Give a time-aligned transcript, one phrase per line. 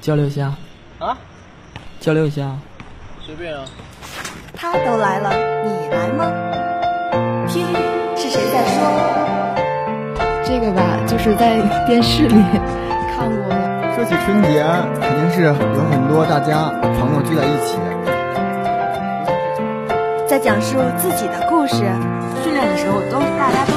[0.00, 0.52] 交流一下
[0.98, 1.16] 啊？
[1.98, 2.54] 交流一下，
[3.24, 3.64] 随便啊。
[4.54, 5.30] 他都来了，
[5.64, 6.30] 你来吗？
[7.48, 7.64] 听，
[8.14, 8.80] 是谁在说？
[10.44, 11.56] 这个吧，就是在
[11.86, 12.34] 电视里
[13.16, 13.48] 看过。
[13.94, 14.62] 说起春节，
[15.00, 16.68] 肯定是有很多大家
[16.98, 17.78] 朋友聚在一起，
[20.28, 21.76] 在讲述自己的故事。
[22.42, 23.72] 训练的时候都大家都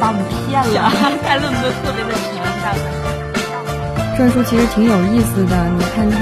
[0.00, 0.90] 把我们骗了，
[1.22, 2.80] 带论文特别的沉，大概。
[4.16, 6.16] 篆书其实挺有意思的，你看它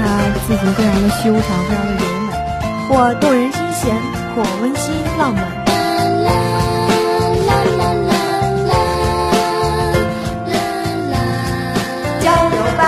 [0.45, 2.29] 字形非常的修长，非常的优美，
[2.87, 3.95] 或动人心弦，
[4.35, 5.41] 或温馨浪漫。
[12.21, 12.81] 交流吧，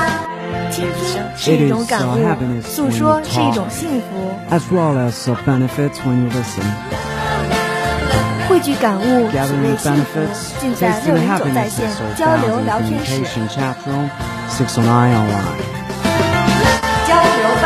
[0.72, 1.02] 倾听
[1.38, 4.32] 是一种感悟，诉说是一种幸福。
[4.50, 7.11] as well as the benefits when you listen.
[8.48, 10.20] 汇聚感悟，体 Gathering 味幸福，
[10.60, 13.22] 尽在六人九在线交流聊天室。
[13.22, 14.10] communication chat room,
[14.50, 15.60] 609 online.
[17.08, 17.66] 交流吧，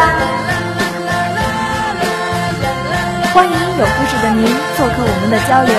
[3.33, 4.45] 欢迎有故事的您
[4.77, 5.73] 做客我们的交流，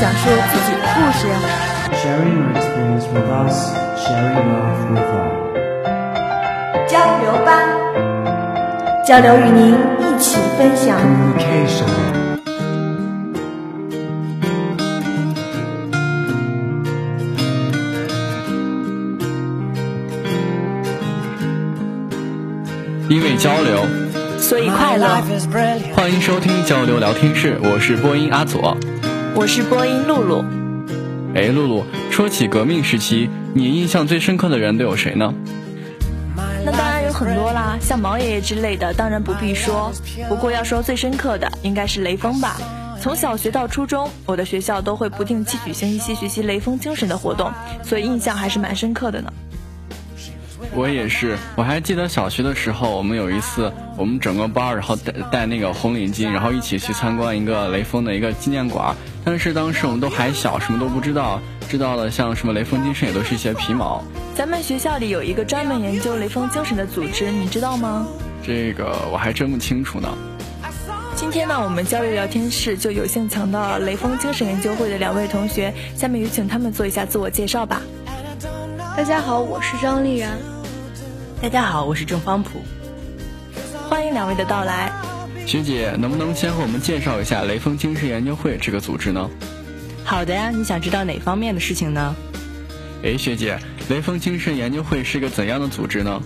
[0.00, 1.20] 讲述自己的故事。
[2.02, 3.56] Sharing your experience with us,
[3.96, 5.30] sharing love with all.
[6.88, 7.50] 交流吧，
[9.04, 10.98] 交流与您一起分享。
[23.08, 23.84] 因为交流，
[24.38, 25.06] 所以快乐。
[25.94, 28.76] 欢迎收听交流聊天室，我是播音阿左。
[29.34, 30.44] 我是播音露露。
[31.34, 35.34] 哎，露露，说起革命时期，你印象最深刻的人都有谁呢？
[36.64, 39.92] 那当然有很多啦，像毛爷爷之类的，当然不必说。
[40.28, 42.56] 不过要说最深刻的，应该是雷锋吧。
[43.00, 47.50] 从小学到初中，我的学校都会不定期举行一些学习雷锋精神的活动，
[47.82, 49.32] 所以印象还是蛮深刻的呢。
[50.74, 58.96] 我也是，我还记得小学的时候，我们有一次，我们整个班儿然后戴戴那个红领巾，然后一起去参观一个雷锋的一个纪念馆。
[59.22, 61.38] 但是当时我们都还小，什么都不知道，
[61.68, 64.02] 知道了像什么雷锋精神也都是一些皮毛。
[64.34, 68.06] 咱们学校里有一个专门研究雷锋精神的组织，你知道吗？
[68.42, 70.08] 这个我还真不清楚呢。
[71.14, 77.82] 今天呢，我们交流聊天室就有幸请到了雷锋精神研究会的两位同学，下面有请他们做一下自我介绍吧。
[78.96, 80.51] 大家好，我是张丽然。
[81.42, 82.62] 大家好，我是郑方普。
[83.90, 84.92] 欢迎两位的到来。
[85.44, 89.28] 学姐，能不能先和我们介绍一下雷锋精神研究会这个组织呢？
[90.04, 92.14] 好的呀，你想知道哪方面的事情呢？
[93.02, 93.58] 哎，学姐，
[93.88, 96.22] 雷锋精神研究会是个怎样的组织呢？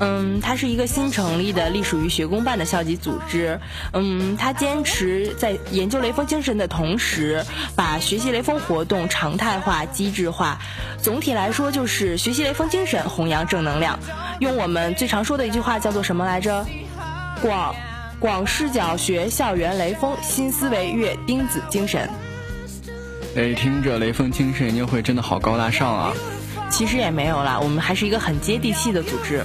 [0.00, 3.60] 嗯，它是一个新成立的隶属于学工办的校级组织。
[3.92, 7.44] 嗯，它坚持在研究雷锋精神的同时，
[7.76, 10.58] 把学习雷锋活动常态化、机制化。
[11.02, 13.98] 总体来说，就是学习雷锋精神，弘扬正能量。
[14.40, 16.66] 用我们最常说的一句话叫做什么来着？
[17.42, 17.74] 广
[18.18, 22.08] 广视角学校园雷锋，新思维阅钉子精神。
[23.36, 26.12] 哎，听着雷锋精神研究会真的好高大上啊！
[26.70, 29.44] 其实也没有啦，我们还是一个很接地气的组织。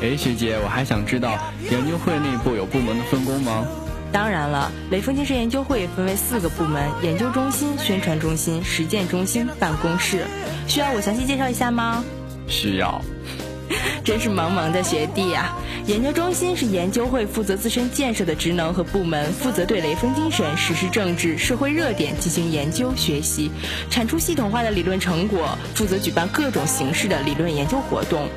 [0.00, 1.36] 哎，学姐，我还想知道
[1.70, 3.66] 研究会内部有部门的分工吗？
[4.12, 10.24] 当然了，雷锋精神研究会分为四个部门：研究中心、宣传中心、实践中心、办公室。
[10.68, 12.04] 需要我详细介绍一下吗？
[12.46, 13.02] 需要。
[14.04, 15.58] 真是萌萌的学弟呀、啊！
[15.86, 23.50] 研究中心是研究会负责自身建设的职能和部门，负责对雷锋精神、实施政治、社会热点进行研究学习，
[23.90, 28.28] 产出系统化的理论成果，负责举办各种形式的理论研究活动。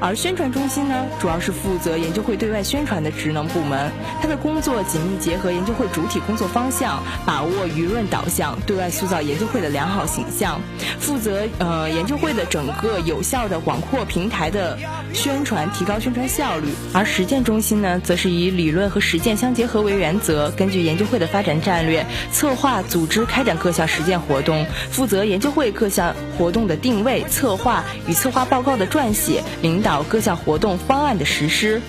[0.00, 10.60] 而宣传中心呢，主要是负责研究会对外宣传的职能部门，它的工作紧密结合研究会主体工作方向，把握舆论导向，对外塑造研究会的良好形象，
[10.98, 14.78] 负责呃研究会的整个有效的广阔平台的
[15.12, 16.68] 宣传，提高宣传效率。
[16.92, 31.80] 而实践中心呢，则是以理论和实践相结合为原则，根据研究会的发展战略，策划、组织、开展各项实践活动，负责研究会各项活动的定位、策划与策划报告的撰写，领导各项活动方案的实施。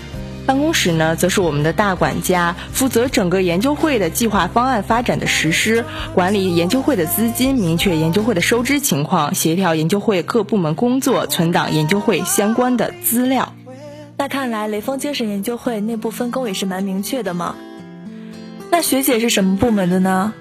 [0.45, 13.51] 办公室呢，则是我们的大管家，负责整个研究会的计划方案发展的实施，管理研究会的资金，明确研究会的收支情况，协调研究会各部门工作，存档研究会相关的资料。
[14.15, 17.53] 那看来雷锋精神研究会内部分工也是蛮明确的嘛。
[18.71, 20.33] 那学姐是什么部门的呢？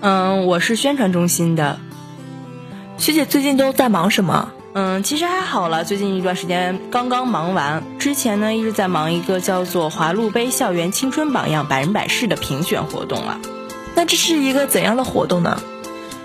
[0.00, 1.80] 嗯，我是宣传中心的。
[2.98, 4.52] 学姐最近都在忙什么？
[4.72, 7.82] 嗯，其实还好了，最近一段时间刚刚忙完。
[7.98, 13.40] 之前呢，一直在忙一个叫做“华路杯校园青春榜样百人百事”的评选活动了。
[13.96, 15.60] 那这是一个怎样的活动呢？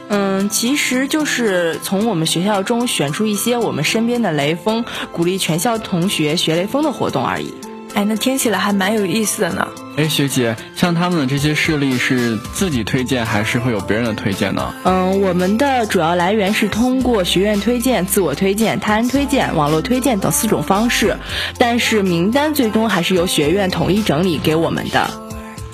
[0.09, 7.51] 嗯，其实就是从我们学校中选出一些我们身边的雷锋，鼓励全校同学学雷锋的活动而已。
[7.95, 9.65] 哎，那听起来还蛮有意思的呢。
[9.95, 14.73] 哎，学姐，像他们的这些事例是自己推荐，还是会有别人的推荐呢？
[14.83, 21.15] 嗯，我们的主要来源是通过学院推荐、自我推荐、他人推荐、网络推荐等四种方式，
[21.57, 25.09] 但是名单最终还是由学院统一整理给我们的。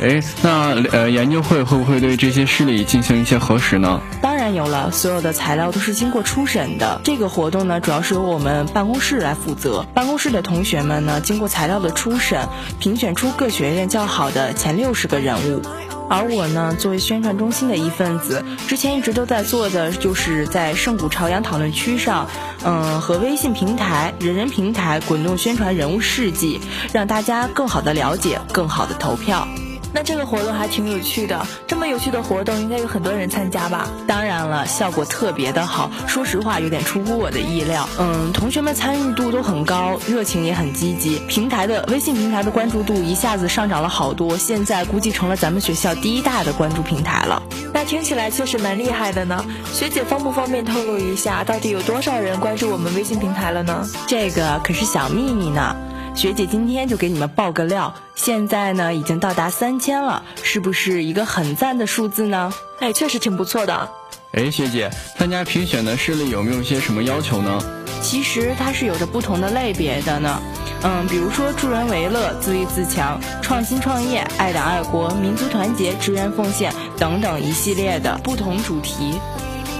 [0.01, 4.01] 哎，那呃，研究会会不会对这些事例进行一些核实呢？
[4.19, 6.99] 当然有了，所有的材料都是经过初审的。
[7.03, 9.85] 这个活动呢，主要是由我们办公室来负责。
[9.93, 12.47] 办公室的同学们呢，经过材料的初审，
[12.79, 15.61] 评选出各学院较好的前六十个人物。
[16.09, 22.27] 而我呢，作为宣传中心的一份子，之前一直都在做的，就是在圣谷朝阳讨论区上，
[22.63, 26.59] 嗯，和微信平台、人人平台滚动宣传人物事迹，
[26.91, 29.47] 让大家更好的了解，更好的投票。
[29.93, 33.87] 那这个活动还挺有趣的，这么有趣的活动应该有很多人参加吧？
[34.07, 37.87] 当然了，效果特别的好，说实话有点出乎我的意料。
[37.99, 47.43] 嗯，同学们参与度都很高，热情也很积极，平台的微信平台的关注度一下子上涨了好多，现在估计成了咱们学校第一大的关注平台了。
[47.73, 49.43] 那听起来确实蛮厉害的呢。
[49.73, 53.85] 学姐方不方便透露一下，到底有多少人关注我们微信平台了呢？
[54.07, 55.75] 这个可是小秘密呢。
[56.13, 62.53] 学姐今天就给你们爆个料，现在呢已经到达三千了，是不是一个很赞的数字呢？
[62.79, 63.89] 哎，确实挺不错的。
[64.33, 67.59] 哎，学姐，参加评选的势力有没有些什么要求呢？
[68.01, 70.39] 其实它是有着不同的类别的呢。
[70.83, 79.19] 嗯，比如说助人为乐、自立自强、创新创业、爱党爱国、民族团结、志愿奉献等等一系列的不同主题。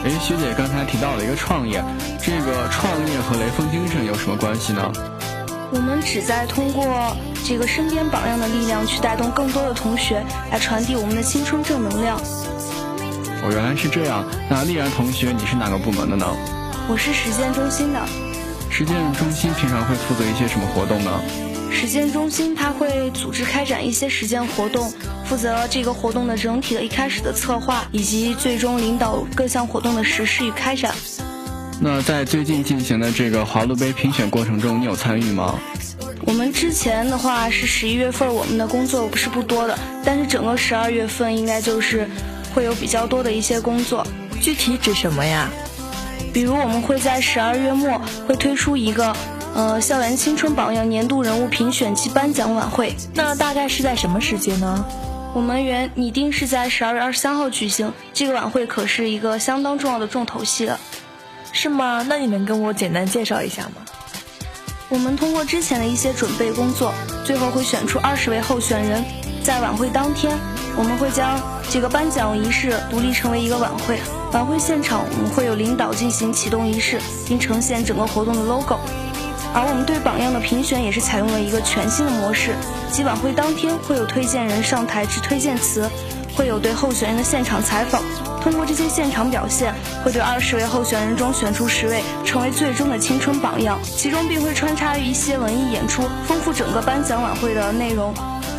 [0.04, 1.84] 哎，学姐刚才提到了一个创业，
[2.20, 4.92] 这个创业和雷锋精神有什么关系呢？
[5.74, 7.16] 我们旨在通过
[7.46, 10.22] 这个身边榜样的力量，去带动更多的同学
[10.52, 12.18] 来传递我们的青春正能量。
[13.42, 14.26] 哦，原来是这样。
[14.50, 16.28] 那丽然同学，你是哪个部门的呢？
[16.90, 18.06] 我是实践中心的。
[18.70, 21.10] 实践中心平常会负责一些什么活动呢？
[21.72, 24.92] 实践中心它会组织开展一些实践活动，
[25.24, 30.94] 负责这个活动的整体的一开始的策划，以及最终领导各项活动的实施与开展。
[31.84, 35.60] 那在最近进行的这个华路杯评选过程中，你有参与吗？
[36.28, 39.76] 我们之前的话是十一月份，我们的工作不是不多的，
[40.06, 42.08] 但是整个十二月份应该就是
[42.54, 44.06] 会有比较多的一些工作。
[44.40, 45.50] 具体指什么呀？
[46.32, 49.16] 比如我们会在十二月末会推出一个
[49.56, 52.96] 呃校园青春榜样年度人物评选及颁奖晚会。
[53.16, 54.86] 那大概是在什么时间呢？
[55.34, 57.92] 我们原拟定是在十二月二十三号举行。
[58.14, 60.80] 这个晚会可是一个相当重要的重头戏了。
[61.54, 62.06] 是吗？
[62.08, 63.84] 那你能跟我简单介绍一下吗？
[64.90, 66.94] 我们通过之前的一些准备工作，
[67.26, 69.04] 最后会选出二十位候选人。
[69.44, 70.38] 在晚会当天，
[70.78, 71.40] 我们会将
[71.70, 74.00] 这个颁奖仪式独立成为一个晚会。
[74.34, 78.80] 晚会现场，我们会有领导进行启动仪式，并呈现整个活动的 logo。
[79.54, 82.54] 而我们对榜样的评选也是采用了一个全新的模式，
[82.92, 85.90] 即晚会当天会有推荐人上台致推荐词，
[86.36, 88.02] 会有对候选人的现场采访。
[88.42, 89.74] 通过这些现场表现，
[90.04, 93.80] 会对二十位候选人中选出十位，成为最终的青春榜样。
[93.84, 98.14] 其中并会穿插于一些文艺演出，丰富整个颁奖晚会的内容。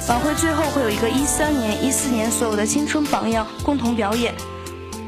[0.09, 4.35] 晚会最后会有一个一三年、一四年所有的青春榜样共同表演。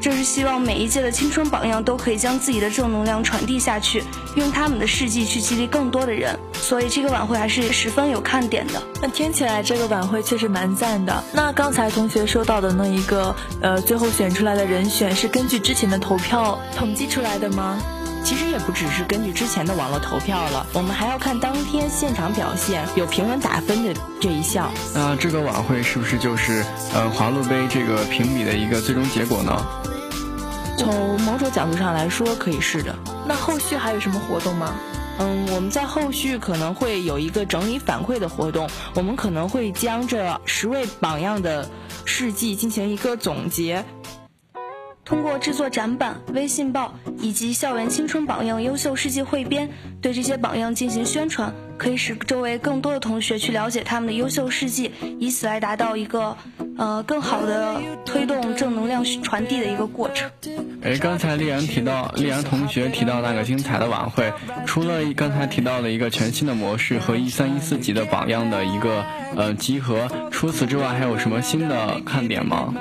[0.04, 6.38] 这是希望每一届的青春榜样都可以将自己的正能量传递下去，用他们的事迹去激励更多的人。
[6.52, 8.82] 所以这个晚会还是十分有看点的。
[9.00, 11.24] 那听起来这个晚会确实蛮赞的。
[11.32, 17.78] 那刚才同学说到的那一个，呃，最后选出来的人选是根据之前的投票统计出来的吗？
[18.22, 24.70] 其实也不只是根据之前的网络投票了，我们还要看当天现场表现，有评论打分的这一项。
[24.94, 26.62] 那这个晚会是不是就是
[26.94, 29.66] 呃华路杯这个评比的一个最终结果呢？
[30.76, 32.94] 从某种角度上来说，可以是的。
[33.26, 34.74] 那后续还有什么活动吗？
[35.18, 41.70] 嗯，我们在后续可能会有一个整理反馈的活动，我们可能会将这十位榜样的
[42.04, 43.84] 事迹进行一个总结。
[45.04, 56.36] 通过制作展板、微信报以及校园青春榜样优秀事迹汇编，对这些榜样进行宣传，可以使周围更多的同学去了解他们的优秀事迹，以此来达到一个。
[56.76, 60.28] 呃，更好的推动正能量传递的一个过程。
[60.82, 64.32] 哎，刚才丽然提到，丽然同学提到那个精彩的晚会，
[64.66, 69.04] 除了刚才提到的一个全新的模式和一三一四级的榜样的一个
[69.36, 72.74] 呃集合，除此之外还有什么新的看点吗？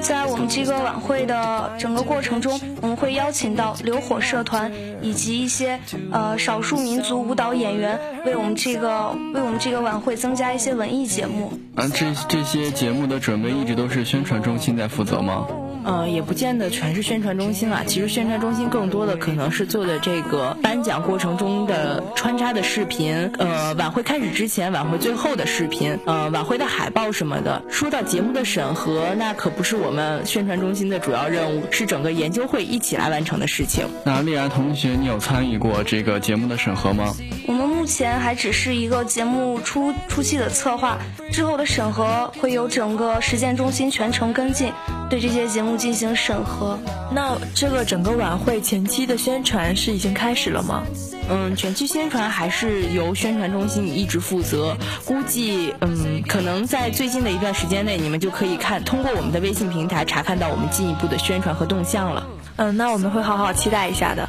[0.00, 5.78] 在我们这个晚会的整个过程中，我们会邀请到流火社团以及一些
[6.10, 11.52] 呃少数民族舞蹈演员，为我们这个为我们这个晚会增加一些文艺节目。
[11.74, 15.46] 啊，这这些节目的准备一直都是宣传中心在负责吗？
[15.84, 17.82] 呃，也不见得全是宣传中心啊。
[17.86, 27.62] 其实宣传中心更多的可能是做的这个颁奖过程中的穿插的视频，呃，晚会开始之前、晚会最后的视频，呃，晚会的海报什么的。
[27.68, 33.86] 说到节目的审核，那可不是我们宣传中心的主要任务，是整个研究会一起来完成的事情。
[34.04, 37.14] 那丽然同学，你有参与过这个节目的审核吗？
[37.46, 40.98] 我们目前还只是一个节目初初期的策划，
[41.32, 44.72] 之后的审核会由整个实践中心全程跟进。
[45.12, 46.78] 对这些节目进行审核。
[47.12, 50.84] 那这个整个晚会前期的宣传是已经开始了吗？
[51.28, 54.74] 嗯，前期宣传还是由宣传中心一直负责。
[55.04, 62.26] 估计嗯，可能在最近的一段时间内，你们就可以看通过我们的微信平台查看到我们进一步的宣传和动向了。
[62.56, 64.26] 嗯，那我们会好好期待一下的。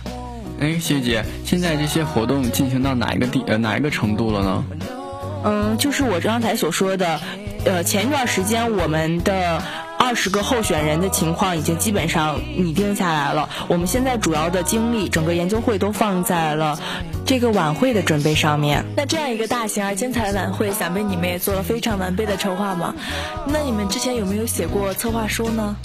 [0.59, 4.63] 哎，学姐，现在这些活动进行到哪一个地呃哪一个程度了呢？
[5.45, 7.21] 嗯，就是我刚才所说的，
[7.63, 9.63] 呃，前一段时间我们的。
[10.03, 13.47] 二十个候选人的情况已经基本上拟定下来了。
[13.69, 16.77] 我们现在主要的精力，整个研究会都放在了
[17.25, 18.83] 这个晚会的准备上面。
[18.97, 22.93] 那这样一个大型而精彩的晚会，想必你们也做了非常完备的筹划吗？
[23.47, 25.77] 那你们之前有没有写过策划书呢？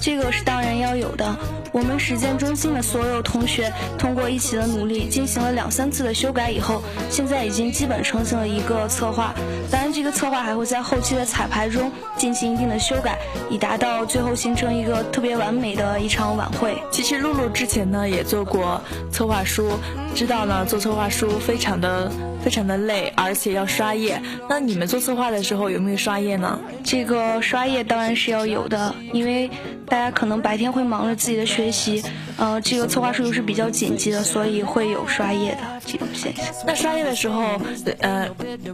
[0.00, 1.36] 这个是当然要有的。
[1.72, 9.32] 我们实践中心的所有同学通过一起的努力，进行了两三次的修改以后，现在已经基本成型了一个策划。
[9.70, 13.18] 当然，这个策划还会在后期的彩排中进行一定的修改，
[13.50, 16.80] 以达到最后形成一个特别完美的一场晚会。
[16.90, 18.80] 其实露露之前呢也做过
[19.10, 19.72] 策划书，
[20.14, 22.10] 知道呢做策划书非常的。
[22.42, 24.20] 非常的累，而且要刷页。
[24.48, 26.58] 那你们做策划的时候有没有刷页呢？
[26.82, 29.50] 这个刷页当然是要有的，因为
[29.86, 32.02] 大家可能白天会忙着自己的学习，
[32.36, 36.44] 呃，这个策划书又是比较紧急的，所以会有刷页的这种现象。
[36.66, 37.60] 那刷页的时候，
[38.00, 38.28] 呃，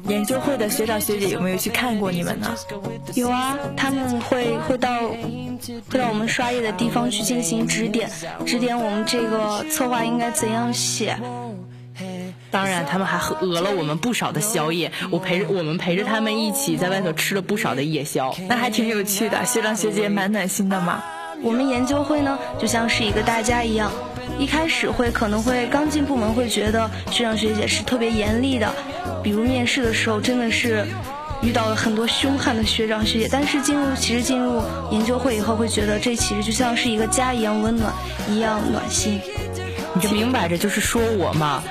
[0.09, 2.55] 研究会的学长学姐有没有去看过你们呢？
[3.15, 5.09] 有啊，他们会会到
[5.91, 8.11] 会到我们刷页的地方去进行指点，
[8.45, 11.17] 指点我们这个策划应该怎样写。
[12.51, 14.93] 当然，他们还讹了我们不少的宵夜。
[15.11, 19.45] 我陪着我们陪着他们一起在外头吃了不少的夜宵，那还挺有趣的。
[19.45, 21.03] 学长学姐蛮暖心的嘛。
[21.43, 23.93] 我们研究会呢，就像是一个大家一样，
[24.39, 28.73] 一开始会可能会刚进部门会觉得学长学姐是特别严厉的，
[29.23, 30.87] 比如面试的时候真的是
[31.43, 33.29] 遇到了很多凶悍的学长学姐。
[33.31, 37.93] 但是进入其实进入研究会以后，会觉得这其实就像是一个家一样温暖，
[38.31, 39.21] 一样暖心。
[39.95, 41.63] 你这明摆着就是说我嘛。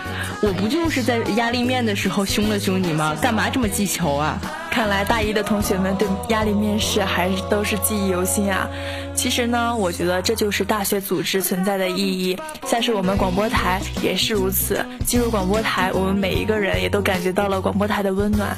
[0.41, 3.15] 我不就是在压力面的时候凶了凶你吗？
[3.21, 4.39] 干嘛这么记仇啊？
[4.69, 8.69] 看来大一的同学们对压力面试还是都是记忆犹新啊。
[9.15, 12.37] 其实呢，我觉得这就是大学组织存在的意义。
[12.67, 14.85] 像是我们广播台也是如此。
[15.05, 18.55] 进入广播台，我们每一个人也都感觉到了广播台的温暖。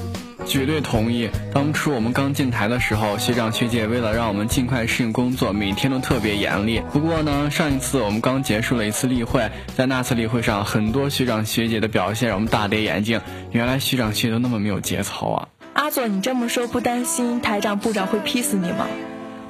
[0.48, 1.30] 绝对同意。
[1.54, 6.82] 当初我们刚进台的时候，学长学姐为了让我们尽快适应工作，每天都特别严厉。
[6.92, 13.22] 不过呢，上一次我们刚结束了一次例会，在那次例会上，很多学长学姐的表现让我们大跌眼镜。
[13.52, 15.48] 原来学长学姐都那么没有节操啊！
[15.74, 18.88] 阿佐，你这么说不担心台长部长会劈死你吗？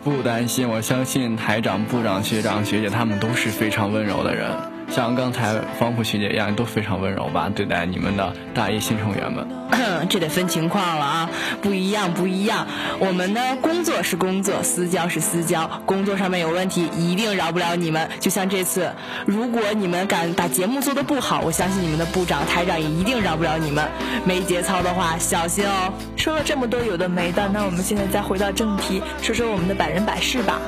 [0.03, 4.76] 不担心，我相信台长部长学长学姐他们都是非常温柔的人。
[4.89, 7.49] 像刚才方普学姐一样，都非常温柔吧？
[7.53, 9.45] 对待你们的大一新成员们，
[10.09, 11.29] 这得分情况了啊，
[11.61, 12.65] 不一样，不一样。
[12.97, 15.69] 我们呢，工作是工作，私交是私交。
[15.85, 18.09] 工作上面有问题，一定饶不了你们。
[18.19, 18.91] 就像这次，
[19.25, 23.87] 如果你们敢把节目做得不好，我相信你们的部长、台长也一定饶不了你们。
[24.25, 25.93] 没节操的话，小心哦。
[26.15, 30.59] 说了这么多有的没的，那我们现在再回到正题，说说我们的百人百事吧。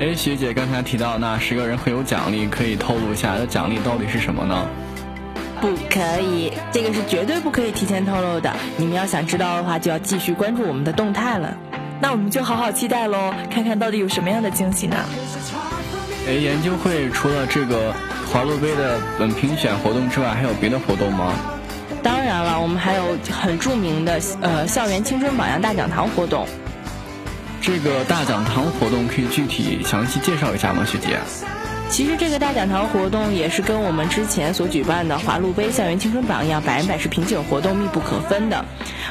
[0.00, 4.64] 哎，学姐刚才提到那十个人会有奖励，可以透露一下这奖励到底是什么呢？
[5.60, 8.54] 不可以，这个是绝对不可以提前透露的。
[8.76, 11.52] 你们要想知道的话，就要继续关注我们的动态了。
[12.00, 14.96] 那我们就好好期待喽，看看到底有什么样的惊喜呢？
[16.28, 17.92] 哎，研究会除了这个
[18.32, 21.32] 华洛杯的本评选活动之外，还有别的活动吗？
[22.04, 23.02] 当然了，我们还有
[23.32, 26.46] 很著名的呃校园青春榜样大讲堂活动。
[27.60, 31.20] 这个大讲堂活动可以具体详细介绍一下吗，学姐？
[31.90, 38.64] 其实这个大讲堂活动也是跟我们之前所举办的华路杯校园青春榜一样百人百事品酒活动密不可分的。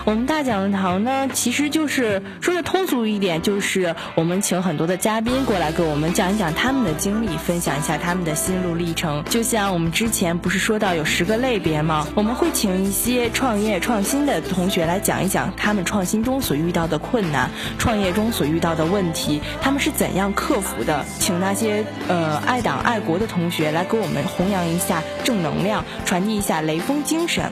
[0.06, 9.22] 我们大讲堂呢，其实就是说的通俗一点，就是我们请很多的嘉宾过来给我们讲一讲他们的经历，分享一下他们的心路历程。
[9.26, 12.08] 就像我们之前不是说到有十个类别吗？
[12.16, 21.04] 我们会请一些创业创新的同学来讲一讲他们创新中所遇到的困难，创业中所遇到的问题，他们是怎样克服的。
[21.20, 27.46] 请那些呃爱党爱国的同学来给我们弘扬一下正能量，传递一下雷锋精神。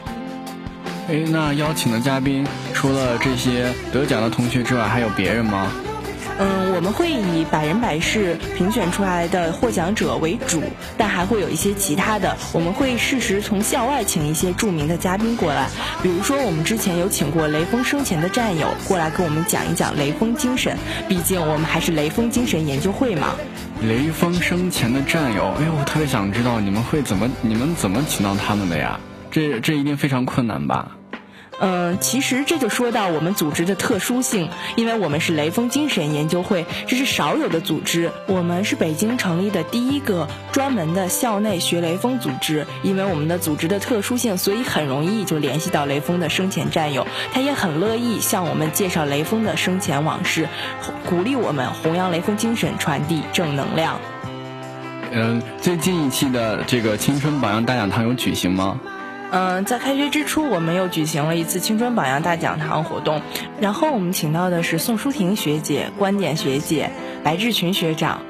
[1.07, 5.71] 哎，那邀请的嘉宾除了这些得奖的同学之外，还有别人吗？
[6.37, 10.61] 嗯，我们会以百人百事评选出来的获奖者为主，
[10.97, 12.35] 但还会有一些其他的。
[12.51, 15.69] 我们会适时从校外请一些著名的嘉宾过来，
[16.03, 23.35] 比如说我们之前有请过雷锋生前的战友过来跟我们讲一讲雷锋精神，毕竟我们还是雷锋精神研究会嘛。
[23.87, 28.99] 雷锋生前的战友，哎呦，我特别想知道你们会怎么，你们怎么请到他们的呀？
[29.29, 30.97] 这这一定非常困难吧？
[31.59, 38.11] 嗯，其实这就说到我们组织的特殊性，因为我们是雷锋精神研究会，这是少有的组织。
[38.27, 42.65] 我们是北京成立的第一个专门的校内学雷锋组织。
[42.83, 50.49] 因为我们的组织的特殊性，所以很容易就联系到雷锋的生前战友，他也很乐意向我们介绍雷锋的生前往事，
[51.05, 53.99] 鼓励我们弘扬雷锋精神，传递正能量。
[55.11, 58.77] 嗯，最近一期的这个青春榜样大讲堂有举行吗？
[59.35, 63.21] 嗯，在开学之初，我们又举行了一次青春榜样大讲堂活动，
[63.59, 66.89] 然后我们请到的是宋淑婷学姐、观点学姐、
[67.21, 68.21] 白志群学长。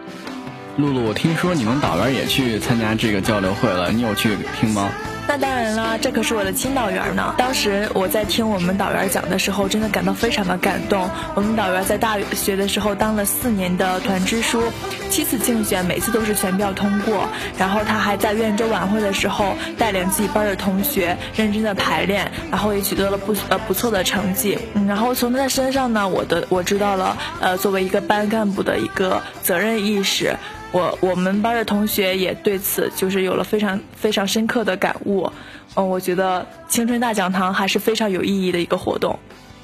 [0.77, 4.89] 露露，我听说你们导员也去参加这个交流会了，你有去听吗？
[5.27, 7.35] 那当然了，这可是我的亲导员呢。
[7.37, 11.07] 当时我在听我们导员讲的时候，真的感到非常的感动。
[11.35, 14.61] 我们导员在大学的时候当了四年的团支书，
[15.09, 17.27] 七次竞选，每次都是全票通过。
[17.57, 24.57] 然后他还在院周晚会的时候带领自己班的同学认真的排练，然后也取得了不呃不错的成绩。
[24.73, 30.35] 嗯，然后从他的身上呢，我的我知道了，呃，作为一个班干部的一个责任意识。
[30.71, 35.31] 我我们班的同学也对此就是有了非常非常深刻的感悟，
[35.75, 39.17] 嗯，我觉得青春大讲堂还是非常有意义的一个活动。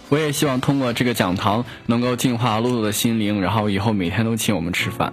[0.08, 5.12] 我也希望通过这个讲堂能够净化露露的心灵，然后以后每天都请我们吃饭。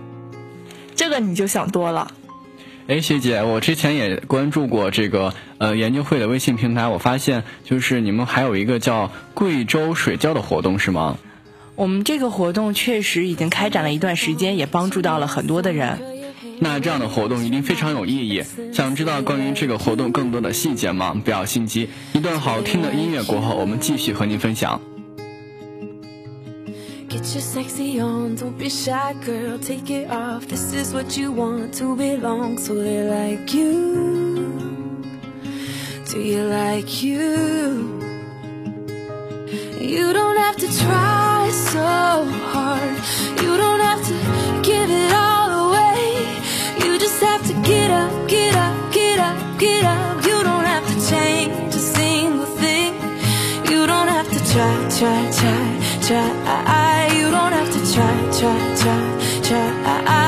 [0.98, 2.10] 这个你就想多了。
[2.88, 11.16] 哎，学姐，我之前也关注过这个呃研究会的微信平台，我发现就是你们还有一个叫贵州水窖的活动，是吗？
[11.76, 16.00] 我们这个活动确实已经开展了一段时间，也帮助到了很多的人。
[16.58, 18.42] 那这样的活动一定非常有意义。
[18.72, 21.14] 想知道关于这个活动更多的细节吗？
[21.24, 24.80] 不要心急，一段好听的音乐过后，我们继续和您分享。
[27.34, 30.46] You're sexy on, don't be shy, girl, take it off.
[30.46, 35.04] This is what you want to belong, so they like you.
[36.06, 38.00] Do you like you?
[39.78, 42.96] You don't have to try so hard.
[43.42, 44.14] You don't have to
[44.62, 46.42] give it all away.
[46.82, 50.24] You just have to get up, get up, get up, get up.
[50.24, 52.94] You don't have to change a single thing.
[53.70, 56.77] You don't have to try, try, try, try.
[57.98, 58.84] 这这这
[59.42, 60.27] 这啊啊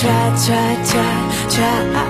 [0.00, 2.09] try try try try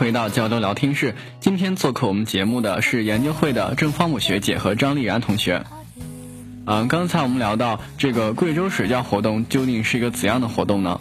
[0.00, 1.14] 回到交流聊天室。
[1.40, 5.62] 今天做客我们节目的是研究会的郑方母学姐和张丽然同学。
[6.64, 10.98] 嗯，刚才我们聊到这个贵州水窖活动究竟是一个怎样的活动呢？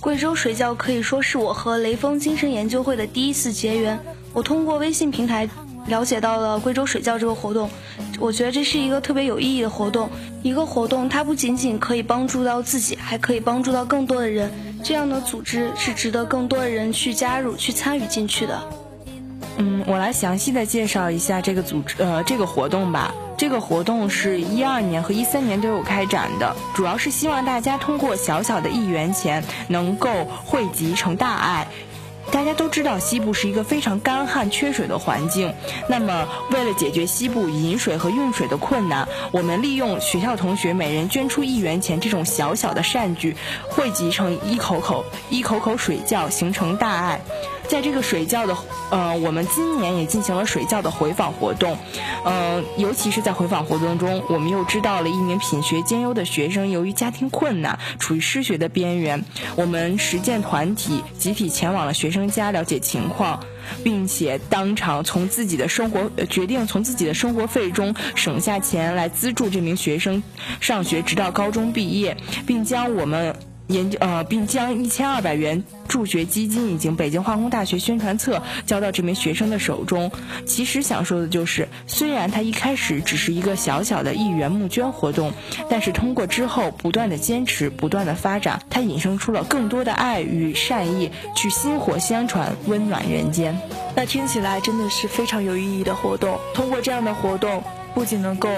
[0.00, 4.00] 贵州水窖可以说是我和雷锋精神研究会的第一次结缘。
[4.32, 5.48] 我通过微信平台
[5.86, 7.70] 了解到了贵州水窖这个活动，
[8.18, 10.10] 我觉得这是一个特别有意义的活动。
[10.42, 14.50] 一个活动它不仅仅可以帮助到自己，还可以帮助到更多的人。
[14.82, 18.62] 这样的组织是值得更多人去加入、去参与进去的。
[19.58, 23.14] 嗯，我来详细的介绍一下这个组织，呃，这个活动吧。
[23.36, 30.08] 这个活动是一二年和一三年都有开展的，主要是希望大家通过小小的一元钱，能够
[30.44, 31.66] 汇集成大爱。
[32.30, 35.52] 大家都知道，西部是一个非常干旱、缺水的环境。
[35.88, 43.36] 那么，为了解决西部饮水和用水的困难，我们利用学校同学每人捐出一元钱这种小小的善举，
[43.68, 47.20] 汇集成一口口一口口水窖，形成大爱。
[47.72, 48.54] 在这个水窖的，
[48.90, 51.78] 呃，我们今年也进行了水窖的回访活动，
[52.26, 59.24] 嗯，尤其是在回访活动中，我们又知道了一名品学兼优的学生由于家庭困难，处于失学的边缘。
[59.56, 63.40] 我们实践团体集体前往了学生家了解情况，
[63.82, 70.22] 并且当场从自己的生活决定从自己的生活费中省下钱来资助这名学生
[70.60, 72.14] 上学，直到高中毕业，
[72.46, 73.34] 并将我们。
[73.68, 80.10] 研究呃，并将一千二百元助学基金以及北京化工大学宣传册交到这名学生的手中。
[80.44, 85.32] 其实想说的就是，虽然他一开始只是一个小小的一元募捐活动，
[85.70, 93.58] 但是通过之后不断的坚持、不断的发展，他引生出了更多的爱与善意，去薪火相传，温暖人间。
[93.94, 96.38] 那听起来真的是非常有意义的活动。
[96.54, 97.62] 通过这样的活动。
[97.94, 98.48] 不仅能够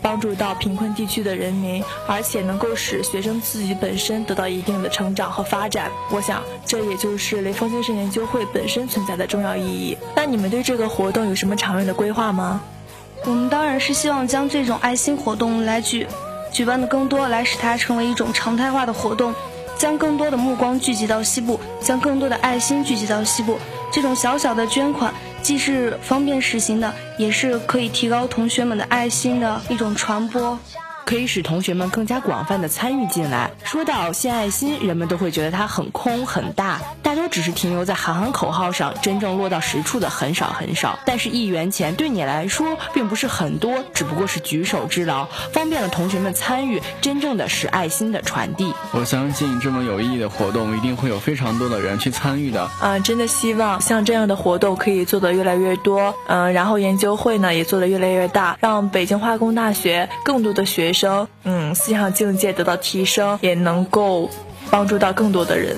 [0.00, 5.90] 帮助到贫困地区的人民，而且能够使学生自己本身得到一定的成长和发展。
[6.10, 9.96] 我想，这也就是雷锋精神研究会本身存在的重要意义。
[10.16, 12.60] 那你们对这个活动有什么长远的规划吗？
[13.24, 16.06] 我们当然是希望将这种爱心活动来举
[16.52, 19.34] 举办的更多，来使它成为一种常态化的活动，
[19.76, 23.58] 将更多的目光聚集到西部，将更多的爱心聚集到西部。
[23.92, 25.12] 这种小小的捐款。
[25.48, 30.58] 既是方便实行的，也是可以提高同学们的爱心的一种传播。
[31.08, 33.50] 可以使同学们更加广泛的参与进来。
[33.64, 40.98] 说到献爱心，人们都会觉得它很空很大，大多只是停留在喊喊口号上，真正落到实处的很少很少。
[41.06, 48.74] 但是，一元钱对你来说并不是很多，只不过是举手之劳，方便了同学们参与，真正的是爱心的传递。
[48.92, 52.68] 我相信这么有意义的活动，一定会有非常多的人去参与的。
[52.82, 56.14] 嗯，真的希望像这样的活动可以做得越来越多。
[56.26, 60.97] 嗯，然后研究会呢也做得越来越大，让北京化工大学更多的学生。
[60.98, 64.28] 生，嗯，思想境界得到提升，也能够
[64.70, 65.76] 帮助到更多的人。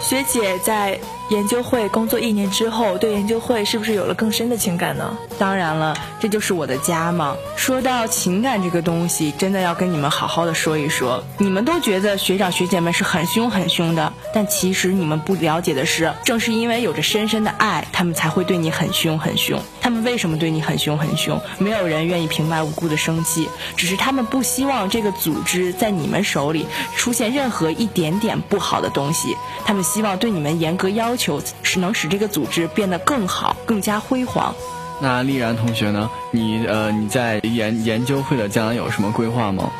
[0.00, 0.98] 学姐在。
[1.30, 5.14] 研究会工作一年之后，对研究会是不是有了更深的情感呢？
[5.38, 7.36] 当然了，这就是我的家嘛。
[7.54, 11.22] 说到情感这个东西，真的要跟你们好好的说一说。
[11.36, 19.60] 你们都觉得学长学姐们是很凶很凶的，但其实你们不了解的是，正是因为有着深深的爱，他们才会对你很凶很凶。
[19.82, 21.38] 他们为什么对你很凶很凶？
[21.58, 29.36] 没有人愿意平白无故的生气，只是他们不希望这个组织在你们手里出现任何一点点不好的东西。
[29.66, 31.17] 他们希望对你们严格要。
[31.18, 34.54] 求是能使这个组织变得更好、更加辉煌。
[35.02, 36.08] 那丽然同学呢？
[36.30, 39.70] 你呃，你在研研究会的将来有什么规划吗？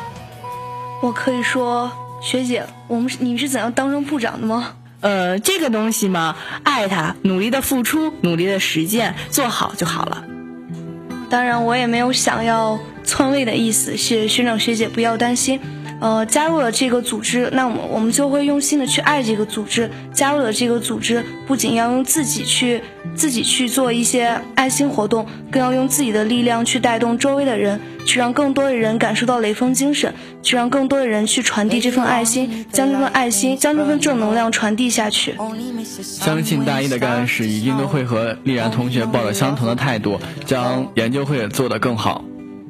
[1.01, 4.73] 我可以说，学姐，我们你是怎样当上部长的吗？
[5.01, 10.23] 呃，这个东西嘛，爱他，努力的付出，努力的实践，做好就好了。
[11.29, 15.59] 当然，我也没有想要篡位的意思，学学长学姐不要担心。
[15.99, 19.89] 呃，加入了这个组织，那么我们就会用心的去爱这个组织。
[20.13, 22.81] 加入了这个组织，不仅要用自己去
[23.15, 35.35] 自己去做一些爱心活动，更要用自己的力量去带动周围的人，去让更多的人感受到雷锋精神，去让更多的人去传递这份爱心，将这份爱心，将这份正能量传递下去。
[36.01, 42.23] 相信大一的干事一定都会和丽然同学抱着相同的态度，将研究会做得更好。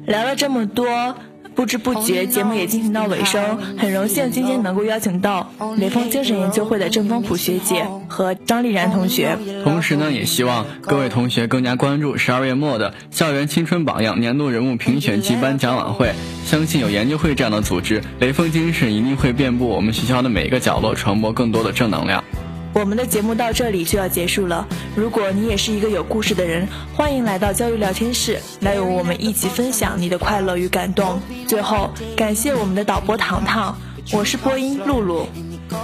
[0.06, 1.14] 聊了这么多。
[1.54, 3.58] 不知不觉，节目也进行到尾声。
[3.78, 9.36] 很荣幸今天能够邀请到雷锋精神研究会的郑丰普学姐和张丽然同学。
[9.64, 16.12] 同时呢，也希望各位同学更加关注十二月末的校园青春榜样年度人物评选及颁奖晚会。
[16.44, 22.24] 相信有研究会这样的组织，雷锋精神一定会遍布我们学校的每一个角落，传播更多的正能量。
[22.72, 24.66] 我们的节目到这里就要结束了。
[24.94, 31.20] 如果你也是一个有故事的人，欢迎来到教育聊天室，来与我们一起分享你的快乐与感动。
[31.48, 33.76] 最后，感谢我们的导播糖糖，
[34.12, 35.26] 我是播音露露，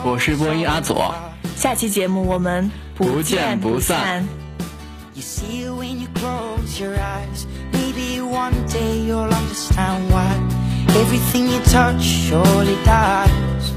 [0.04, 1.14] 我是播音阿左。
[1.56, 4.26] 下期节目我们不见不散。
[10.96, 13.75] Everything you touch surely dies